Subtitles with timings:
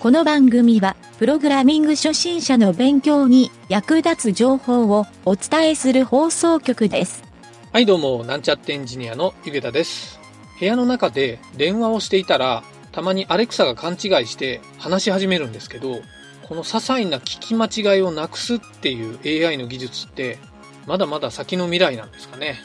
[0.00, 7.22] この番組は、プログラミング初心者の勉強に役立つ情報をお伝えする放送局です。
[7.70, 10.18] はいどうも、なんちゃってエンジニアのゆげたです。
[10.58, 16.00] 部屋の中で電話をしていたら、たまにアレクサが勘違いして話し始めるんですけど、
[16.48, 20.38] この些細な聞き間違いをなくすっていう AI の技術って、
[20.86, 22.58] まだまだ先の未来なんですかね。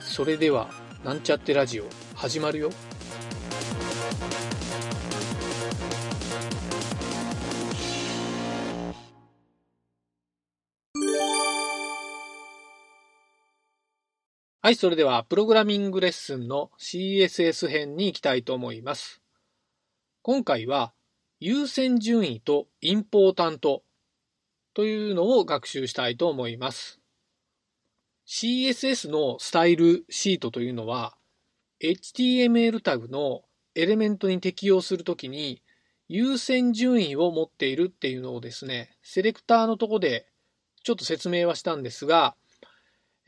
[0.00, 0.70] それでは、
[1.04, 1.84] なんちゃってラジオ、
[2.14, 2.70] 始まるよ。
[14.68, 19.22] はい、それでは、プログラミングレッスンの CSS 編に行きたいと思います。
[20.20, 20.92] 今回は、
[21.40, 23.82] 優先順位とインポータント
[24.74, 27.00] というのを学習したいと思います。
[28.26, 31.16] CSS のスタイルシートというのは、
[31.82, 35.62] HTML タグのエレメントに適用するときに、
[36.08, 40.26] 優先順位を持っているっていうのをですね、セレクターのとこで
[40.82, 42.36] ちょっと説明はしたんですが、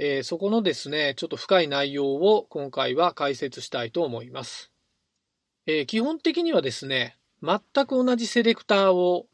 [0.03, 4.73] えーそこのですね、ちょっと深い内容を今回は解説したいと思います。
[5.67, 9.27] えー基本的にはですね、全く同じセレクターを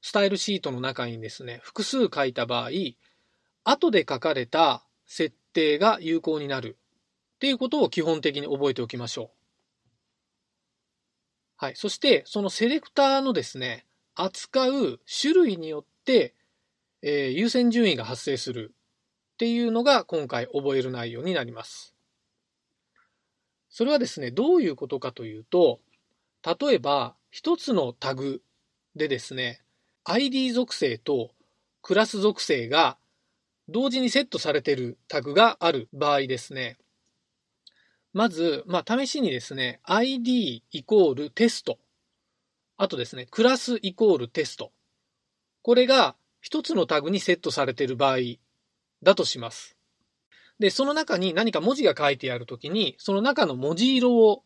[0.00, 2.70] スタイルシートの中にですね、複数書いた場合、
[3.62, 6.76] 後で書かれた設定が有効になる
[7.36, 9.30] っていうことを基本的に覚えておきましょう。
[11.56, 11.76] はい。
[11.76, 13.86] そして、そのセレクターのですね、
[14.16, 16.34] 扱う種類によって、
[17.00, 18.74] えー優先順位が発生する
[19.40, 21.94] っていうのが今回覚える内容になります。
[23.70, 25.80] それはですね、どういうことかというと、
[26.44, 28.42] 例えば一つのタグ
[28.96, 29.62] でですね、
[30.04, 31.30] ID 属性と
[31.80, 32.98] クラス属性が
[33.66, 36.76] 同時にセットされているタグがある場合ですね、
[38.12, 41.78] まず、まあ、試しにですね、ID イコールテスト、
[42.76, 44.70] あとですね、クラスイコールテスト。
[45.62, 48.18] これが一つのタグにセットされている場合
[49.02, 49.76] だとします。
[50.58, 54.44] で、その中に何か文字が書いてあるときに、その中の文字色を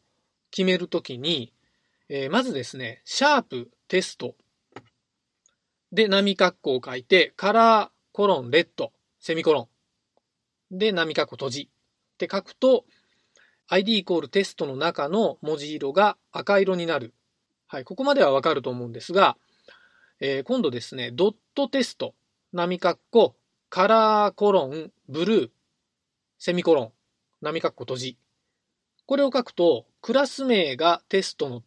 [0.50, 1.53] 決めるときに、
[2.09, 4.37] えーまずですね、シャープテスト
[5.91, 9.69] で波括弧を書いて、カラーコロンレッドセミコロ
[10.72, 12.84] ンで波括弧閉じって書くと、
[13.66, 17.14] ID イコールテストの中の文字色が赤色になる。
[17.66, 19.37] はい、ここまではわかると思うんですが、
[20.20, 22.14] えー今度ですね、ドットテスト、
[22.53, 23.34] 波括弧、
[23.75, 25.51] カラーコロン、ブルー、
[26.39, 26.93] セミコロン、
[27.43, 28.19] 波括弧閉じ。
[29.05, 31.65] これを書くと、クラス名がテストの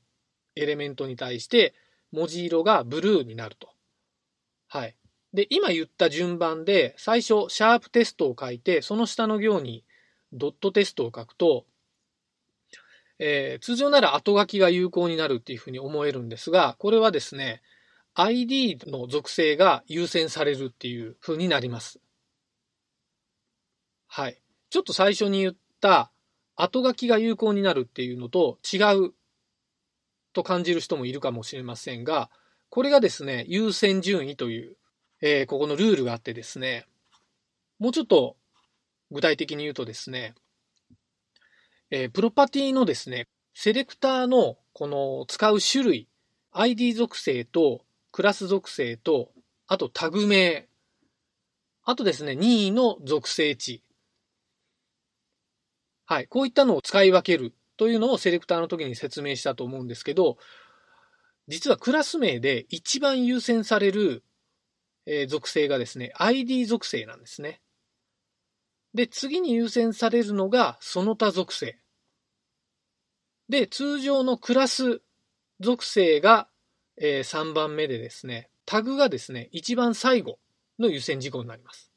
[0.55, 1.73] エレメントに対して、
[2.13, 3.67] 文字色がブルーになると。
[4.69, 4.95] はい。
[5.33, 9.83] で、今言った順番で、最初、シャープテストを書いて、その下の行に
[10.31, 11.65] ドットテストを書くと、
[13.19, 17.61] えー通常なら後書きが有効になるっていうふうに思えるんですが、これはですね、
[18.19, 21.99] ID の属性が優先されるっていう風になります。
[24.07, 24.41] はい。
[24.71, 26.11] ちょっと最初に言った
[26.55, 29.13] 後書きが有効になるっていうのと違う
[30.33, 32.31] と感じる人もいるかもしれませんが、
[32.69, 34.77] これがですね、優先順位という、
[35.21, 36.87] えーここのルールがあってですね、
[37.77, 38.35] もうちょっと
[39.11, 40.33] 具体的に言うとですね、
[41.91, 46.07] えープロパティのですね、セレクターのこの使う種類、
[46.51, 47.81] ID 属性と
[48.17, 49.29] クラス属性と、
[49.67, 50.67] あとタグ名、
[51.83, 53.83] あとですね、任意の属性値。
[56.07, 56.27] はい。
[56.27, 60.39] こういったのを使い分けるというのをセレクターの時に説明したと思うんですけど、
[61.47, 64.23] 実はクラス名で一番優先される、
[65.27, 67.61] 属性がですね、ID 属性なんですね。
[68.95, 71.77] で、次に優先されるのがその他属性。
[73.47, 75.03] で、通常のクラス
[75.59, 76.49] 属性が、
[76.97, 80.39] え3番目でですね、タグがですね、一番最後
[80.79, 81.91] の優先事項になります。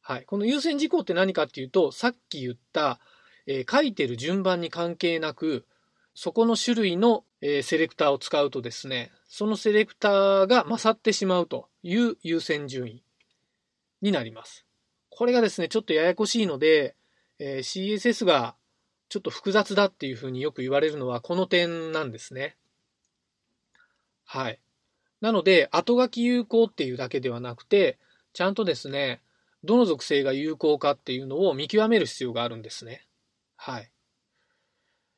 [0.00, 0.24] はい。
[0.24, 3.00] この優先事項って何かっていうと、さっき言った、
[3.46, 5.66] えー書いてる順番に関係なく、
[6.14, 13.02] そこの種類の、えーセレクターを使うとですね、そのセレクターが勝ってしまうという優先順位
[14.00, 14.66] になります。
[15.08, 16.96] これがですね、ちょっとややこしいので、
[17.38, 18.56] えー CSS が
[19.08, 22.56] ちょっと複雑だっていうふうによく言われるのはこの点なんですね。
[24.32, 24.58] はい。
[25.20, 27.98] なので、後書き有効っていうだけではなくて、
[28.32, 29.20] ちゃんとですね、
[29.62, 33.06] どの属性が有効かっていうのを見極める必要があるんですね。
[33.56, 33.90] はい。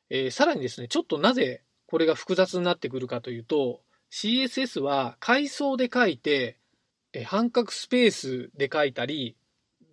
[0.09, 6.57] えーさらにですね、ちょっとなぜこれが複雑になってくるかというと、CSS は階層で書いて、
[7.13, 9.37] え半角スペースで書いたり、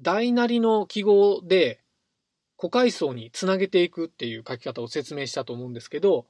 [0.01, 1.81] 大なりの記号で
[2.57, 6.27] 個階層につなげていくっていう書き方を説明したと思うんですけど、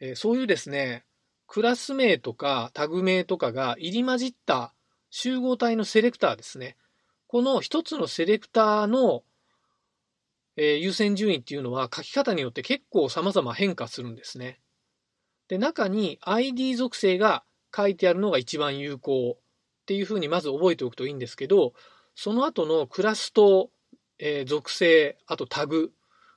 [0.00, 1.04] えそういうですね、
[1.46, 4.72] クラス名とかタグ名とかが入り混じった
[5.10, 6.76] 集合体のセレクターですね。
[7.28, 9.22] この一つのセレクターの、
[10.56, 14.60] えー、優先順位っていうのは書き方によって結構様々変化するんですね。
[15.48, 17.44] で、中に ID 属性が
[17.74, 21.72] 書いてあるのが一番有効っていうふうにまず覚えておくといいんですけど、
[22.14, 23.70] その後のクラスと、
[24.18, 25.92] えー、属性、あとタグ、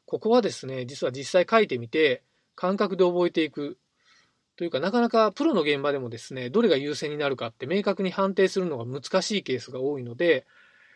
[0.05, 2.23] ここはですね、実は実際書いてみて、
[2.55, 3.77] 感覚で覚えていく
[4.59, 10.45] というか、なかなかプロの現場でもですね、どれが優先になるかって明確に判定するのが難しいケースが多いので、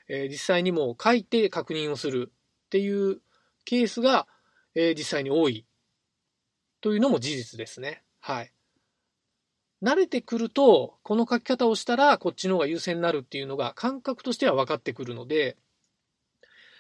[0.10, 2.30] えー、実際にもう書いて確認をする
[2.66, 3.22] っていう
[3.64, 4.28] ケースが、
[4.76, 5.66] えー、実際に多い
[6.82, 8.04] というのも事実ですね。
[8.20, 8.52] はい。
[9.82, 15.56] 慣れてくると、この書き方をしたらこっちの方が優先になるっていうのが感覚としては分かってくるので、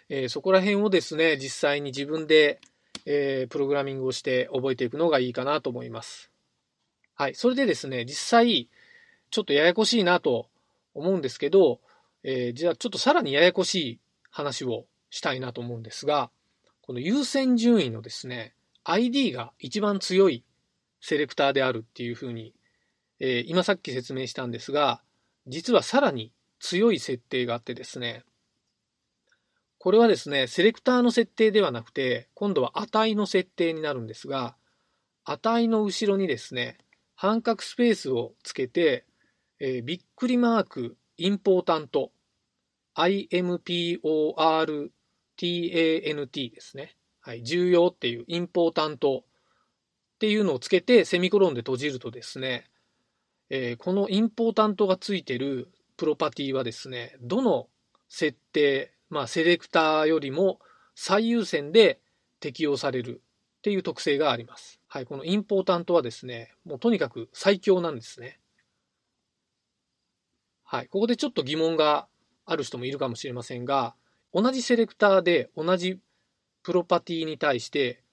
[0.09, 2.59] えー、そこら辺をですね、実際に自分で、
[3.05, 6.32] えー、プログラミングをして覚えていくのがいいかなと思います。
[7.23, 7.35] はい。
[7.35, 8.67] それでですね、実際、
[9.31, 10.49] ちょっとややこしいなと
[10.93, 11.79] 思うんですけど、
[12.21, 13.99] えー、じゃあちょっとさらにややこしい
[14.29, 16.31] 話をしたいなと思うんですが、
[16.81, 20.43] この優先順位のですね、ID が一番強い
[20.99, 22.53] セレクターであるっていうふうに、
[23.21, 25.01] えー、今さっき説明したんですが、
[25.47, 28.25] 実はさらに強い設定があってですね、
[29.77, 34.57] これはですね、セレクターの設定ではなくて、今度は値の設定になるんですが、
[35.23, 36.79] 値の後ろにですね、
[37.15, 39.05] 半角スペースをつけて、
[39.59, 42.11] えー、びっくりマーク、インポータント、
[42.95, 44.01] IMPORTANT
[46.51, 46.95] ですね。
[47.21, 52.65] はい、重要っていうインポータントっていうのをつけてセミコロンで閉じるとですね、
[53.49, 57.67] えー、このインポータントがついてるプロパティはですね、どの
[58.09, 60.59] 設定、まあセレクターよりも
[60.95, 61.99] 最優先で
[62.39, 63.21] 適用される
[63.59, 64.81] っていう特性があります。
[64.93, 68.37] はい、このインポータントはですね、もうとにかく最強なんですね。
[70.63, 72.05] はい、ここでちょっと疑問が
[72.45, 73.95] ある人もいるかもしれませんが、
[74.35, 75.99] 同じセレクターで同じ
[76.61, 78.03] プロパティに対して、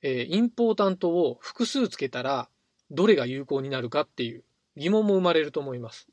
[0.00, 2.48] えー、インポータントを複数つけたら、
[2.92, 4.44] どれが有効になるかっていう
[4.76, 6.06] 疑問も生まれると思います。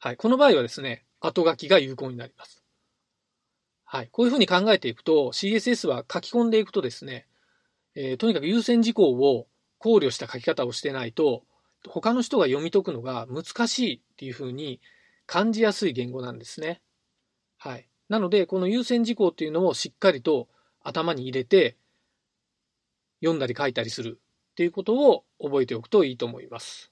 [0.00, 2.62] はい、この場合はですね、後書きが有効になります。
[3.86, 7.26] はい、こういうふうに考えていくと、CSS は書き込んでいくとですね、
[7.94, 9.46] えー、とにかく優先事項を
[9.78, 11.44] 考慮した書き方をしてないと、
[11.88, 14.80] 他の人が読み解くのが難しいっていうふうに
[15.26, 16.82] 感じやすい言語なんですね。
[17.58, 17.88] はい。
[18.08, 20.48] なので、この優先事項っていうのをしっかりと
[20.82, 21.76] 頭に入れて、
[23.20, 24.20] 読んだり書いたりする
[24.52, 26.90] っていうことを覚えておくといいと思います。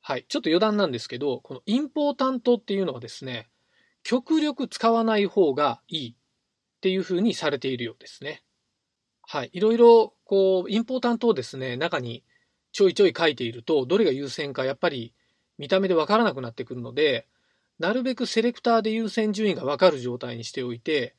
[0.00, 0.24] はい。
[0.28, 3.48] ちょっと余談なんですけど、このインポータントっていうのはですね、
[4.02, 6.14] 極力使わない方がいいっ
[6.80, 8.42] ていうふうにされているようですね。
[9.32, 9.50] はい。
[9.52, 12.24] いろいろ、こう、インポータントをですね、中に
[12.72, 15.14] ちょいちょい書いていると、どれが優先かやっぱり
[15.56, 17.28] 見た目でわからなくなってくるので、
[17.78, 21.14] なるべくセレクターで優先順位がわかる状態にしておいて、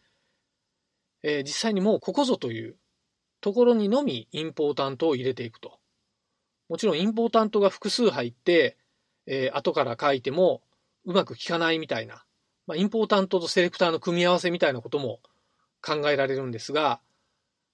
[1.24, 2.76] えー、実際にもうここぞという
[3.40, 5.80] ところにのみインポータントを入れていくと。
[6.68, 8.76] もちろんインポータントが複数入って、
[9.26, 10.62] えー、後から書いても
[11.06, 12.26] うまく効かないみたいな、
[12.68, 15.22] まあ、インポータントとセレクターの組み合わせみたいなことも
[15.82, 17.00] 考えられるんですが、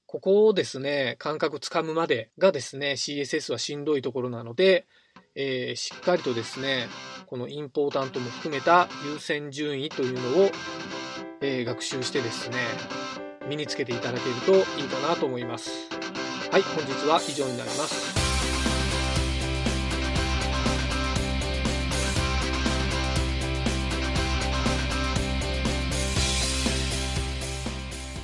[0.07, 4.87] ここをですね、感覚つかむまでがですね、CSS はしんどいところなので、
[5.35, 6.87] えー、しっかりとですね、
[7.27, 10.51] このインポータントも含めた優先順位というのを、
[11.41, 12.57] えー、学習してですね、
[13.49, 15.89] 身につけていただけるといいかなと思います。
[16.51, 18.26] はい、本日は以上になります。